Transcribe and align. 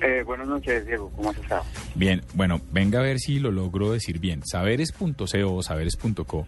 Eh, 0.00 0.22
buenas 0.24 0.48
noches, 0.48 0.86
Diego. 0.86 1.10
¿Cómo 1.16 1.30
has 1.30 1.38
estado? 1.38 1.62
Bien, 1.94 2.20
bueno, 2.34 2.60
venga 2.72 3.00
a 3.00 3.02
ver 3.02 3.18
si 3.18 3.38
lo 3.38 3.50
logro 3.50 3.92
decir 3.92 4.18
bien. 4.18 4.42
Saberes.co 4.44 5.54
o 5.54 5.62
saberes.co 5.62 6.46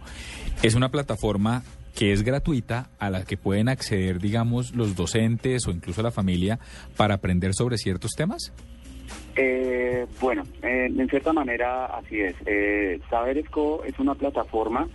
es 0.61 0.75
una 0.75 0.89
plataforma 0.89 1.63
que 1.97 2.11
es 2.11 2.23
gratuita 2.23 2.89
a 2.99 3.09
la 3.09 3.23
que 3.23 3.37
pueden 3.37 3.69
acceder, 3.69 4.19
digamos, 4.19 4.75
los 4.75 4.95
docentes 4.95 5.67
o 5.67 5.71
incluso 5.71 6.03
la 6.03 6.11
familia 6.11 6.59
para 6.95 7.15
aprender 7.15 7.55
sobre 7.55 7.77
ciertos 7.77 8.11
temas. 8.11 8.53
Eh, 9.35 10.05
bueno, 10.21 10.43
eh, 10.61 10.91
en 10.95 11.09
cierta 11.09 11.33
manera 11.33 11.85
así 11.85 12.21
es. 12.21 12.35
Eh, 12.45 12.99
Saberesco 13.09 13.83
es 13.83 13.97
una 13.97 14.13
plataforma, 14.13 14.87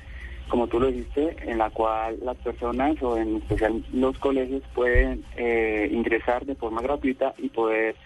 como 0.48 0.69
tú 0.69 0.78
lo 0.78 0.89
dijiste, 0.89 1.37
en 1.42 1.59
la 1.59 1.70
cual 1.70 2.19
las 2.23 2.37
personas 2.39 3.00
o 3.03 3.16
en 3.16 3.37
especial 3.37 3.84
los 3.92 4.16
colegios 4.19 4.62
pueden 4.75 5.25
eh, 5.37 5.89
ingresar 5.92 6.45
de 6.47 6.55
forma 6.55 6.83
gratuita 6.83 7.34
y 7.39 7.48
poder 7.48 7.97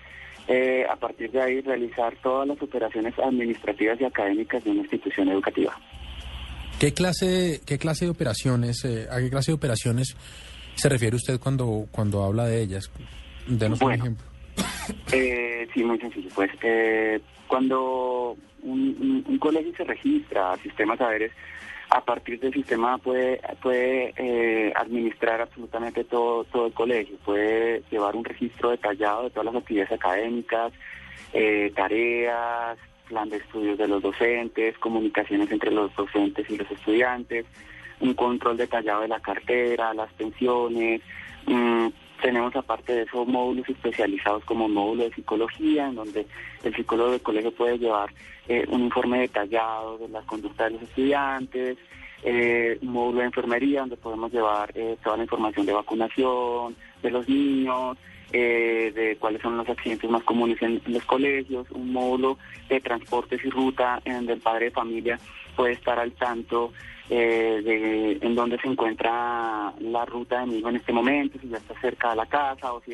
eh, 0.48 0.84
a 0.90 0.96
partir 0.96 1.30
de 1.30 1.42
ahí 1.42 1.60
realizar 1.60 2.14
todas 2.22 2.46
las 2.48 2.60
operaciones 2.62 3.14
administrativas 3.18 4.00
y 4.00 4.04
académicas 4.04 4.62
de 4.64 4.70
una 4.70 4.80
institución 4.82 5.28
educativa. 5.28 5.76
¿Qué 6.78 6.92
clase, 6.92 7.60
qué 7.66 7.78
clase 7.78 8.04
de 8.04 8.10
operaciones, 8.10 8.84
eh, 8.84 9.06
a 9.10 9.18
qué 9.18 9.30
clase 9.30 9.50
de 9.50 9.56
operaciones 9.56 10.16
se 10.74 10.88
refiere 10.88 11.16
usted 11.16 11.40
cuando, 11.40 11.86
cuando 11.90 12.22
habla 12.22 12.44
de 12.46 12.60
ellas? 12.62 12.90
Denos 13.46 13.78
Bueno. 13.80 14.04
un 14.04 14.10
ejemplo. 14.14 14.26
Eh, 15.12 15.66
sí, 15.74 15.82
muy 15.82 15.98
sencillo. 15.98 16.28
Pues 16.34 16.50
eh, 16.62 17.20
cuando 17.48 18.36
un, 18.62 18.80
un- 19.00 19.24
un 19.26 19.38
colegio 19.38 19.72
se 19.76 19.82
registra 19.84 20.52
a 20.52 20.56
Sistema 20.58 20.96
Saberes, 20.96 21.32
a 21.90 22.04
partir 22.04 22.40
del 22.40 22.52
sistema 22.52 22.98
puede, 22.98 23.40
puede 23.62 24.12
eh, 24.16 24.72
administrar 24.74 25.40
absolutamente 25.40 26.04
todo, 26.04 26.44
todo 26.44 26.66
el 26.66 26.72
colegio, 26.72 27.16
puede 27.24 27.82
llevar 27.90 28.16
un 28.16 28.24
registro 28.24 28.70
detallado 28.70 29.24
de 29.24 29.30
todas 29.30 29.46
las 29.46 29.56
actividades 29.56 29.92
académicas, 29.92 30.72
eh, 31.32 31.72
tareas, 31.74 32.78
plan 33.08 33.28
de 33.28 33.36
estudios 33.36 33.78
de 33.78 33.86
los 33.86 34.02
docentes, 34.02 34.76
comunicaciones 34.78 35.50
entre 35.50 35.70
los 35.70 35.94
docentes 35.94 36.48
y 36.50 36.56
los 36.56 36.70
estudiantes, 36.70 37.46
un 38.00 38.14
control 38.14 38.56
detallado 38.56 39.02
de 39.02 39.08
la 39.08 39.20
cartera, 39.20 39.94
las 39.94 40.12
pensiones. 40.14 41.00
mm, 41.46 41.86
tenemos 42.20 42.54
aparte 42.56 42.92
de 42.92 43.02
eso 43.02 43.24
módulos 43.24 43.68
especializados 43.68 44.44
como 44.44 44.68
módulo 44.68 45.04
de 45.04 45.14
psicología, 45.14 45.88
en 45.88 45.96
donde 45.96 46.26
el 46.62 46.74
psicólogo 46.74 47.12
del 47.12 47.22
colegio 47.22 47.52
puede 47.52 47.78
llevar 47.78 48.10
eh, 48.48 48.64
un 48.68 48.82
informe 48.82 49.20
detallado 49.20 49.98
de 49.98 50.08
la 50.08 50.22
conducta 50.22 50.64
de 50.64 50.70
los 50.70 50.82
estudiantes, 50.82 51.78
un 52.24 52.92
módulo 52.92 53.20
de 53.20 53.26
enfermería 53.26 53.80
donde 53.80 53.96
podemos 53.96 54.32
llevar 54.32 54.70
eh, 54.74 54.96
toda 55.02 55.16
la 55.16 55.24
información 55.24 55.66
de 55.66 55.72
vacunación 55.72 56.76
de 57.02 57.10
los 57.10 57.28
niños, 57.28 57.96
eh, 58.32 58.92
de 58.94 59.16
cuáles 59.16 59.40
son 59.42 59.56
los 59.56 59.68
accidentes 59.68 60.10
más 60.10 60.22
comunes 60.24 60.60
en, 60.60 60.80
los 60.86 61.04
colegios, 61.04 61.70
un 61.70 61.92
módulo 61.92 62.38
de 62.68 62.80
transportes 62.80 63.44
y 63.44 63.50
ruta 63.50 64.00
en 64.04 64.14
donde 64.14 64.32
el 64.34 64.40
padre 64.40 64.66
de 64.66 64.70
familia 64.72 65.18
puede 65.54 65.74
estar 65.74 65.98
al 65.98 66.12
tanto 66.12 66.72
eh, 67.08 67.60
de 67.64 68.18
en 68.20 68.34
dónde 68.34 68.58
se 68.58 68.66
encuentra 68.66 69.72
la 69.78 70.04
ruta 70.04 70.40
de 70.40 70.46
mi 70.46 70.58
hijo 70.58 70.68
en 70.70 70.76
este 70.76 70.92
momento, 70.92 71.38
si 71.40 71.48
ya 71.48 71.58
está 71.58 71.80
cerca 71.80 72.10
de 72.10 72.16
la 72.16 72.26
casa 72.26 72.72
o 72.72 72.82
si 72.82 72.92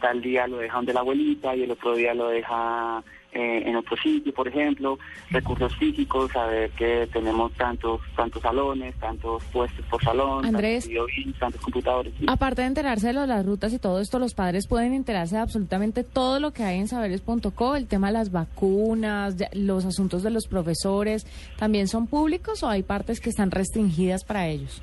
tal 0.00 0.22
día 0.22 0.46
lo 0.46 0.56
deja 0.56 0.76
donde 0.76 0.94
la 0.94 1.00
abuelita 1.00 1.54
y 1.54 1.64
el 1.64 1.72
otro 1.72 1.94
día 1.94 2.14
lo 2.14 2.28
deja 2.28 3.02
eh, 3.32 3.62
en 3.64 3.76
otro 3.76 3.96
sitio, 3.96 4.34
por 4.34 4.48
ejemplo, 4.48 4.98
recursos 5.30 5.74
físicos, 5.76 6.32
saber 6.32 6.70
que 6.70 7.08
tenemos 7.12 7.52
tantos 7.52 8.00
tantos 8.16 8.42
salones, 8.42 8.94
tantos 8.96 9.42
puestos 9.52 9.84
por 9.86 10.02
salón, 10.02 10.44
Andrés. 10.44 10.84
tantos 10.84 10.88
videogames, 10.88 11.38
tantos 11.38 11.60
computadores. 11.60 12.12
Aparte 12.26 12.62
de 12.62 12.68
enterarse 12.68 13.08
de 13.08 13.12
las 13.12 13.46
rutas 13.46 13.72
y 13.72 13.78
todo 13.78 14.00
esto, 14.00 14.18
los 14.18 14.34
padres 14.34 14.66
pueden 14.66 14.94
enterarse 14.94 15.36
de 15.36 15.42
absolutamente 15.42 16.02
todo 16.02 16.40
lo 16.40 16.52
que 16.52 16.64
hay 16.64 16.78
en 16.78 16.88
saberes.co, 16.88 17.76
el 17.76 17.86
tema 17.86 18.08
de 18.08 18.14
las 18.14 18.32
vacunas, 18.32 19.36
los 19.52 19.84
asuntos 19.84 20.22
de 20.22 20.30
los 20.30 20.46
profesores, 20.46 21.26
¿también 21.56 21.88
son 21.88 22.06
públicos 22.06 22.62
o 22.62 22.68
hay 22.68 22.82
partes 22.82 23.20
que 23.20 23.30
están 23.30 23.50
restringidas 23.50 24.24
para 24.24 24.48
ellos? 24.48 24.82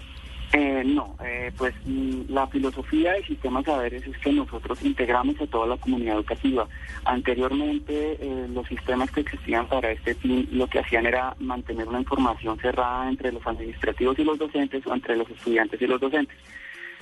Eh, 0.53 0.84
no, 0.85 1.16
eh, 1.25 1.52
pues 1.58 1.74
mm, 1.85 2.22
la 2.30 2.47
filosofía 2.47 3.13
del 3.13 3.25
sistema 3.25 3.62
saberes 3.63 4.08
es 4.08 4.18
que 4.19 4.31
nosotros 4.31 4.81
integramos 4.81 5.40
a 5.41 5.47
toda 5.47 5.68
la 5.68 5.78
comunidad 5.78 6.16
educativa. 6.16 6.68
Anteriormente, 7.03 8.18
eh, 8.19 8.47
los 8.50 8.66
sistemas 8.68 9.12
que 9.12 9.22
existían 9.22 9.68
para 9.68 9.91
este 9.91 10.16
fin 10.16 10.47
lo 10.52 10.68
que 10.68 10.80
hacían 10.80 11.06
era 11.06 11.35
mantener 11.40 11.88
una 11.88 12.00
información 12.00 12.58
cerrada 12.59 13.09
entre 13.09 13.34
los 13.34 13.46
administrativos 13.46 14.18
y 14.19 14.24
los 14.24 14.38
docentes 14.38 14.88
o 14.88 14.94
entre 14.94 15.18
los 15.18 15.30
estudiantes 15.30 15.81
y 15.81 15.88
los 15.88 16.00
docentes. 16.00 16.38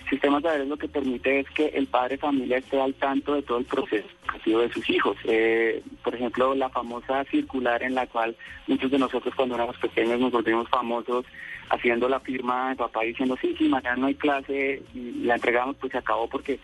Sistema 0.09 0.39
Saberes 0.39 0.67
lo 0.67 0.77
que 0.77 0.88
permite 0.88 1.39
es 1.39 1.49
que 1.49 1.67
el 1.67 1.88
padre 1.88 2.16
de 2.16 2.21
familia 2.21 2.57
esté 2.57 2.79
al 2.79 2.93
tanto 2.93 3.33
de 3.33 3.41
todo 3.41 3.57
el 3.57 3.66
proceso 3.66 4.07
educativo 4.23 4.59
de 4.59 4.71
sus 4.71 4.89
hijos. 4.89 5.17
Eh, 5.23 5.81
por 6.03 6.13
ejemplo, 6.13 6.53
la 6.53 6.69
famosa 6.69 7.23
circular 7.25 7.81
en 7.81 7.95
la 7.95 8.05
cual 8.05 8.35
muchos 8.67 8.91
de 8.91 8.99
nosotros 8.99 9.33
cuando 9.35 9.55
éramos 9.55 9.77
pequeños 9.77 10.19
nos 10.19 10.31
volvimos 10.31 10.69
famosos 10.69 11.25
haciendo 11.69 12.07
la 12.07 12.19
firma 12.19 12.69
de 12.69 12.75
papá 12.75 13.01
diciendo 13.01 13.35
sí, 13.41 13.55
sí, 13.57 13.67
mañana 13.67 13.95
no 13.95 14.07
hay 14.07 14.15
clase 14.15 14.83
y 14.94 15.23
la 15.23 15.35
entregamos, 15.35 15.75
pues 15.77 15.91
se 15.91 15.97
acabó 15.97 16.27
porque 16.29 16.59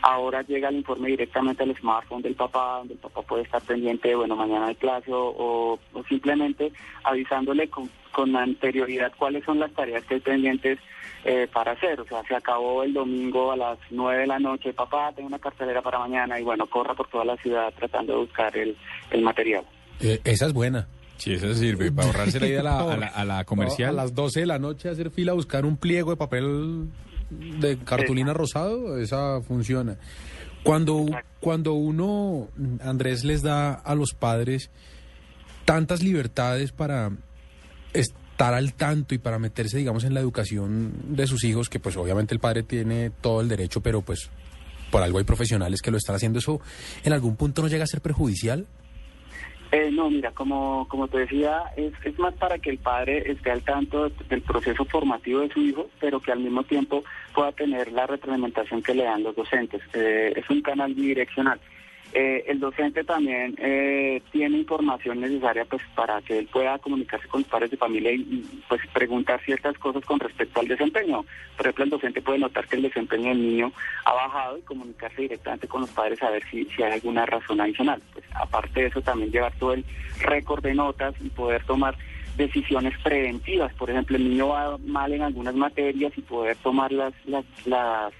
ahora 0.00 0.40
llega 0.42 0.70
el 0.70 0.76
informe 0.76 1.08
directamente 1.08 1.62
al 1.62 1.76
smartphone 1.76 2.22
del 2.22 2.34
papá, 2.34 2.78
donde 2.78 2.94
el 2.94 3.00
papá 3.00 3.20
puede 3.22 3.42
estar 3.42 3.60
pendiente 3.60 4.08
de, 4.08 4.14
bueno, 4.14 4.36
mañana 4.36 4.68
hay 4.68 4.74
clase 4.76 5.10
o 5.12 5.78
simplemente 6.08 6.72
avisándole 7.04 7.68
con, 7.68 7.90
con 8.16 8.34
anterioridad 8.34 9.12
cuáles 9.18 9.44
son 9.44 9.58
las 9.58 9.70
tareas 9.72 10.02
que 10.06 10.14
hay 10.14 10.20
pendientes 10.20 10.78
eh, 11.24 11.46
para 11.52 11.72
hacer. 11.72 12.00
O 12.00 12.06
sea, 12.06 12.22
se 12.26 12.34
acabó 12.34 12.82
el 12.82 12.94
domingo 12.94 13.52
a 13.52 13.56
las 13.56 13.78
nueve 13.90 14.22
de 14.22 14.26
la 14.26 14.38
noche, 14.38 14.72
papá, 14.72 15.12
tengo 15.14 15.28
una 15.28 15.38
cartelera 15.38 15.82
para 15.82 15.98
mañana 15.98 16.40
y 16.40 16.42
bueno, 16.42 16.66
corra 16.66 16.94
por 16.94 17.08
toda 17.10 17.26
la 17.26 17.36
ciudad 17.36 17.70
tratando 17.78 18.14
de 18.14 18.18
buscar 18.20 18.56
el, 18.56 18.74
el 19.10 19.20
material. 19.20 19.64
Eh, 20.00 20.18
esa 20.24 20.46
es 20.46 20.54
buena. 20.54 20.88
Sí, 21.18 21.34
eso 21.34 21.52
sirve 21.54 21.92
para 21.92 22.08
ahorrarse 22.08 22.40
la 22.40 22.46
ida 22.48 22.60
a 22.60 22.62
la, 22.62 22.80
a 22.92 22.96
la- 22.96 23.06
a 23.08 23.24
la 23.26 23.44
comercial. 23.52 23.90
A 23.90 24.02
las 24.04 24.14
12 24.14 24.40
de 24.40 24.46
la 24.46 24.58
noche 24.58 24.88
hacer 24.88 25.10
fila 25.10 25.34
buscar 25.34 25.66
un 25.66 25.76
pliego 25.76 26.10
de 26.10 26.16
papel 26.16 26.88
de 27.30 27.76
cartulina 27.84 28.32
rosado, 28.32 28.98
esa 28.98 29.42
funciona. 29.42 29.96
Cuando, 30.62 31.04
cuando 31.40 31.74
uno, 31.74 32.48
Andrés, 32.82 33.24
les 33.24 33.42
da 33.42 33.74
a 33.74 33.94
los 33.94 34.14
padres 34.14 34.70
tantas 35.64 36.02
libertades 36.02 36.72
para 36.72 37.10
estar 38.00 38.54
al 38.54 38.74
tanto 38.74 39.14
y 39.14 39.18
para 39.18 39.38
meterse, 39.38 39.78
digamos, 39.78 40.04
en 40.04 40.14
la 40.14 40.20
educación 40.20 40.92
de 41.16 41.26
sus 41.26 41.44
hijos, 41.44 41.68
que 41.68 41.80
pues 41.80 41.96
obviamente 41.96 42.34
el 42.34 42.40
padre 42.40 42.62
tiene 42.62 43.10
todo 43.20 43.40
el 43.40 43.48
derecho, 43.48 43.80
pero 43.80 44.02
pues 44.02 44.30
por 44.90 45.02
algo 45.02 45.18
hay 45.18 45.24
profesionales 45.24 45.82
que 45.82 45.90
lo 45.90 45.96
están 45.96 46.16
haciendo, 46.16 46.38
eso 46.38 46.60
en 47.04 47.12
algún 47.12 47.36
punto 47.36 47.62
no 47.62 47.68
llega 47.68 47.84
a 47.84 47.86
ser 47.88 48.00
perjudicial. 48.00 48.66
Eh, 49.72 49.90
no, 49.90 50.08
mira, 50.08 50.30
como, 50.30 50.86
como 50.88 51.08
te 51.08 51.18
decía, 51.18 51.60
es, 51.76 51.92
es 52.04 52.16
más 52.20 52.32
para 52.34 52.56
que 52.58 52.70
el 52.70 52.78
padre 52.78 53.32
esté 53.32 53.50
al 53.50 53.62
tanto 53.62 54.08
de- 54.08 54.14
del 54.28 54.40
proceso 54.42 54.84
formativo 54.84 55.40
de 55.40 55.48
su 55.52 55.60
hijo, 55.60 55.90
pero 56.00 56.20
que 56.20 56.30
al 56.30 56.38
mismo 56.38 56.62
tiempo 56.62 57.02
pueda 57.34 57.50
tener 57.50 57.90
la 57.90 58.06
retroalimentación 58.06 58.80
que 58.80 58.94
le 58.94 59.02
dan 59.02 59.24
los 59.24 59.34
docentes. 59.34 59.82
Eh, 59.92 60.34
es 60.36 60.48
un 60.48 60.62
canal 60.62 60.94
bidireccional. 60.94 61.58
Eh, 62.18 62.50
el 62.50 62.60
docente 62.60 63.04
también 63.04 63.54
eh, 63.58 64.22
tiene 64.32 64.56
información 64.56 65.20
necesaria 65.20 65.66
pues 65.66 65.82
para 65.94 66.22
que 66.22 66.38
él 66.38 66.48
pueda 66.50 66.78
comunicarse 66.78 67.28
con 67.28 67.42
los 67.42 67.50
padres 67.50 67.70
de 67.70 67.76
familia 67.76 68.10
y, 68.10 68.42
pues 68.70 68.80
preguntar 68.94 69.38
ciertas 69.44 69.76
cosas 69.76 70.02
con 70.06 70.18
respecto 70.18 70.60
al 70.60 70.66
desempeño. 70.66 71.26
Por 71.58 71.66
ejemplo, 71.66 71.84
el 71.84 71.90
docente 71.90 72.22
puede 72.22 72.38
notar 72.38 72.66
que 72.68 72.76
el 72.76 72.82
desempeño 72.82 73.28
del 73.28 73.42
niño 73.42 73.70
ha 74.06 74.14
bajado 74.14 74.56
y 74.56 74.62
comunicarse 74.62 75.20
directamente 75.20 75.68
con 75.68 75.82
los 75.82 75.90
padres 75.90 76.22
a 76.22 76.30
ver 76.30 76.42
si, 76.50 76.64
si 76.64 76.82
hay 76.82 76.92
alguna 76.92 77.26
razón 77.26 77.60
adicional. 77.60 78.00
Pues 78.14 78.24
aparte 78.34 78.80
de 78.80 78.86
eso, 78.86 79.02
también 79.02 79.30
llevar 79.30 79.52
todo 79.58 79.74
el 79.74 79.84
récord 80.22 80.62
de 80.62 80.72
notas 80.72 81.14
y 81.20 81.28
poder 81.28 81.64
tomar 81.64 81.98
decisiones 82.38 82.94
preventivas. 83.04 83.74
Por 83.74 83.90
ejemplo, 83.90 84.16
el 84.16 84.26
niño 84.26 84.48
va 84.48 84.78
mal 84.78 85.12
en 85.12 85.20
algunas 85.20 85.54
materias 85.54 86.14
y 86.16 86.22
poder 86.22 86.56
tomar 86.62 86.92
las, 86.92 87.12
las, 87.26 87.44
las 87.66 88.14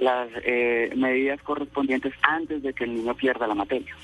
las 0.00 0.28
eh, 0.44 0.92
medidas 0.96 1.40
correspondientes 1.42 2.12
antes 2.22 2.62
de 2.62 2.72
que 2.72 2.84
el 2.84 2.94
niño 2.94 3.14
pierda 3.14 3.46
la 3.46 3.54
materia. 3.54 3.94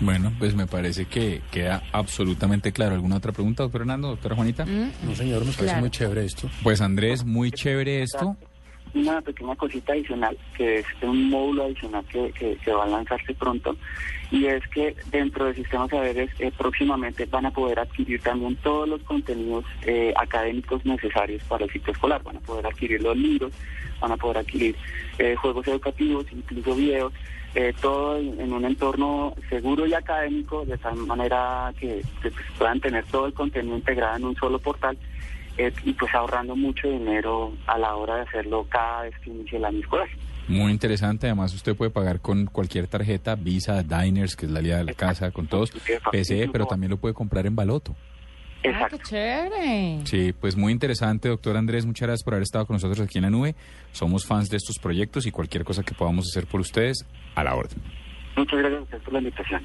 Bueno, 0.00 0.30
pues 0.38 0.54
me 0.54 0.66
parece 0.66 1.06
que 1.06 1.40
queda 1.50 1.82
absolutamente 1.92 2.70
claro. 2.72 2.94
¿Alguna 2.94 3.16
otra 3.16 3.32
pregunta, 3.32 3.62
doctor 3.62 3.80
Hernando, 3.82 4.08
doctora 4.08 4.36
Juanita? 4.36 4.66
Mm, 4.66 4.90
No, 5.06 5.14
señor, 5.14 5.38
nos 5.46 5.56
parece 5.56 5.64
Claro. 5.64 5.80
muy 5.80 5.90
chévere 5.90 6.24
esto. 6.26 6.50
Pues 6.62 6.80
Andrés, 6.82 7.24
muy 7.24 7.50
chévere 7.50 8.02
esto. 8.02 8.36
Una 8.96 9.20
pequeña 9.20 9.54
cosita 9.56 9.92
adicional, 9.92 10.36
que 10.56 10.78
es 10.78 10.86
un 11.02 11.28
módulo 11.30 11.64
adicional 11.64 12.04
que, 12.06 12.32
que, 12.32 12.72
va 12.72 12.84
a 12.84 12.88
lanzarse 12.88 13.34
pronto, 13.34 13.76
y 14.30 14.46
es 14.46 14.66
que 14.68 14.96
dentro 15.10 15.46
de 15.46 15.54
Sistemas 15.54 15.90
Saberes 15.90 16.30
eh, 16.38 16.50
próximamente 16.56 17.26
van 17.26 17.46
a 17.46 17.50
poder 17.50 17.78
adquirir 17.78 18.20
también 18.22 18.56
todos 18.56 18.88
los 18.88 19.02
contenidos 19.02 19.64
eh, 19.82 20.12
académicos 20.16 20.84
necesarios 20.84 21.42
para 21.44 21.64
el 21.64 21.70
ciclo 21.70 21.92
escolar. 21.92 22.22
Van 22.24 22.38
a 22.38 22.40
poder 22.40 22.66
adquirir 22.66 23.02
los 23.02 23.16
libros, 23.16 23.52
van 24.00 24.12
a 24.12 24.16
poder 24.16 24.38
adquirir 24.38 24.74
eh, 25.18 25.36
juegos 25.36 25.68
educativos, 25.68 26.26
incluso 26.32 26.74
videos, 26.74 27.12
todo 27.80 28.18
en, 28.18 28.52
un 28.52 28.66
entorno 28.66 29.34
seguro 29.48 29.86
y 29.86 29.94
académico, 29.94 30.66
de 30.66 30.76
tal 30.76 30.94
manera 30.96 31.72
que, 31.80 32.02
que 32.20 32.30
pues, 32.30 32.44
puedan 32.58 32.80
tener 32.80 33.02
todo 33.06 33.26
el 33.26 33.32
contenido 33.32 33.76
integrado 33.76 34.16
en 34.18 34.24
un 34.26 34.36
solo 34.36 34.58
portal 34.58 34.98
eh, 35.58 35.72
y 35.84 35.92
pues 35.92 36.14
ahorrando 36.14 36.54
mucho 36.56 36.88
dinero 36.88 37.52
a 37.66 37.78
la 37.78 37.96
hora 37.96 38.16
de 38.16 38.22
hacerlo 38.22 38.66
cada 38.68 39.02
vez 39.02 39.14
que 39.22 39.30
inicie 39.30 39.58
el 39.58 39.64
año 39.64 39.80
escolar. 39.80 40.08
Muy 40.48 40.70
interesante, 40.70 41.26
además 41.26 41.52
usted 41.54 41.74
puede 41.74 41.90
pagar 41.90 42.20
con 42.20 42.46
cualquier 42.46 42.86
tarjeta, 42.86 43.34
Visa, 43.34 43.82
Diners, 43.82 44.36
que 44.36 44.46
es 44.46 44.52
la 44.52 44.60
línea 44.60 44.78
de 44.78 44.84
la 44.84 44.94
casa, 44.94 45.32
con 45.32 45.48
todos, 45.48 45.72
PCE, 46.12 46.48
pero 46.52 46.66
también 46.66 46.90
lo 46.90 46.98
puede 46.98 47.14
comprar 47.14 47.46
en 47.46 47.56
Baloto. 47.56 47.96
Ah, 48.58 48.68
Exacto. 48.68 48.98
qué 48.98 49.04
chévere. 49.04 50.00
Sí, 50.04 50.32
pues 50.32 50.56
muy 50.56 50.72
interesante, 50.72 51.28
doctor 51.28 51.56
Andrés. 51.56 51.84
Muchas 51.84 52.06
gracias 52.08 52.24
por 52.24 52.34
haber 52.34 52.42
estado 52.42 52.66
con 52.66 52.74
nosotros 52.74 53.00
aquí 53.00 53.18
en 53.18 53.22
la 53.22 53.30
nube. 53.30 53.54
Somos 53.92 54.24
fans 54.24 54.48
de 54.48 54.56
estos 54.56 54.76
proyectos 54.80 55.26
y 55.26 55.30
cualquier 55.30 55.64
cosa 55.64 55.82
que 55.82 55.94
podamos 55.94 56.26
hacer 56.30 56.46
por 56.46 56.60
ustedes, 56.60 57.04
a 57.34 57.44
la 57.44 57.54
orden. 57.54 57.80
Muchas 58.36 58.58
gracias 58.58 59.02
por 59.02 59.12
la 59.12 59.18
invitación. 59.18 59.62